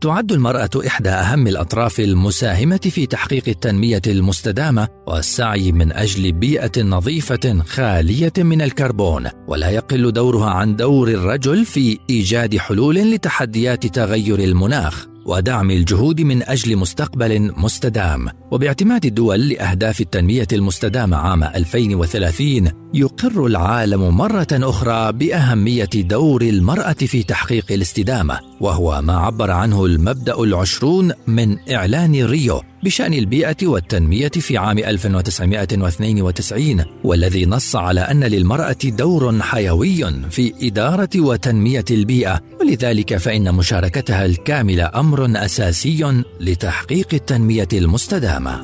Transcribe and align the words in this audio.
تعد 0.00 0.32
المرأة 0.32 0.70
إحدى 0.86 1.08
أهم 1.08 1.46
الأطراف 1.46 2.00
المساهمة 2.00 2.76
في 2.76 3.06
تحقيق 3.06 3.48
التنمية 3.48 4.02
المستدامة 4.06 4.88
والسعي 5.06 5.72
من 5.72 5.92
أجل 5.92 6.32
بيئة 6.32 6.82
نظيفة 6.82 7.62
خالية 7.66 8.32
من 8.38 8.62
الكربون 8.62 9.28
ولا 9.48 9.70
يقل 9.70 10.12
دورها 10.12 10.50
عن 10.50 10.76
دور 10.76 11.08
الرجل 11.08 11.64
في 11.64 11.98
إيجاد 12.10 12.56
حلول 12.56 12.94
لتحديات 12.94 13.86
تغير 13.86 14.38
المناخ. 14.38 15.07
ودعم 15.28 15.70
الجهود 15.70 16.20
من 16.20 16.42
أجل 16.42 16.76
مستقبل 16.76 17.52
مستدام. 17.56 18.28
وباعتماد 18.50 19.04
الدول 19.06 19.48
لأهداف 19.48 20.00
التنمية 20.00 20.46
المستدامة 20.52 21.16
عام 21.16 21.44
2030 21.44 22.68
يقر 22.94 23.46
العالم 23.46 24.16
مرة 24.16 24.46
أخرى 24.52 25.12
بأهمية 25.12 25.90
دور 25.94 26.42
المرأة 26.42 26.92
في 26.92 27.22
تحقيق 27.22 27.72
الاستدامة 27.72 28.38
وهو 28.60 29.02
ما 29.02 29.16
عبر 29.16 29.50
عنه 29.50 29.84
المبدأ 29.84 30.40
العشرون 30.40 31.12
من 31.26 31.56
إعلان 31.70 32.24
ريو. 32.24 32.60
بشأن 32.82 33.14
البيئة 33.14 33.56
والتنمية 33.62 34.28
في 34.28 34.58
عام 34.58 34.78
1992 34.78 36.84
والذي 37.04 37.46
نص 37.46 37.76
على 37.76 38.00
أن 38.00 38.24
للمرأة 38.24 38.76
دور 38.84 39.40
حيوي 39.40 40.12
في 40.30 40.54
إدارة 40.62 41.08
وتنمية 41.16 41.84
البيئة. 41.90 42.40
ولذلك 42.60 43.16
فإن 43.16 43.54
مشاركتها 43.54 44.24
الكاملة 44.24 44.90
أمر 44.94 45.44
أساسي 45.44 46.22
لتحقيق 46.40 47.14
التنمية 47.14 47.68
المستدامة. 47.72 48.62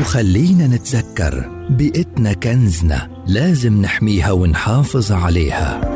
وخلينا 0.00 0.66
نتذكر 0.66 1.50
بيئتنا 1.70 2.32
كنزنا 2.32 3.08
لازم 3.26 3.82
نحميها 3.82 4.32
ونحافظ 4.32 5.12
عليها. 5.12 5.95